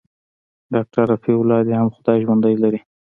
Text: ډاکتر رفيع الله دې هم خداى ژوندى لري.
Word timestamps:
ډاکتر 0.73 1.03
رفيع 1.13 1.37
الله 1.41 1.59
دې 1.67 1.73
هم 1.79 1.87
خداى 1.95 2.17
ژوندى 2.23 2.53
لري. 2.63 2.79